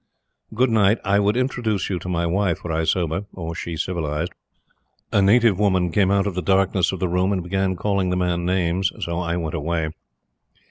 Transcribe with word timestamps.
Good 0.55 0.71
night. 0.71 0.97
I 1.05 1.19
would 1.19 1.37
introduce 1.37 1.87
you 1.91 1.99
to 1.99 2.09
my 2.09 2.25
wife 2.25 2.63
were 2.63 2.71
I 2.71 2.85
sober 2.85 3.27
or 3.33 3.53
she 3.53 3.77
civilized." 3.77 4.33
A 5.11 5.21
native 5.21 5.59
woman 5.59 5.91
came 5.91 6.09
out 6.09 6.25
of 6.25 6.33
the 6.33 6.41
darkness 6.41 6.91
of 6.91 6.99
the 6.99 7.07
room, 7.07 7.31
and 7.31 7.43
began 7.43 7.75
calling 7.75 8.09
the 8.09 8.17
man 8.17 8.43
names; 8.43 8.91
so 8.99 9.19
I 9.19 9.37
went 9.37 9.53
away. 9.53 9.91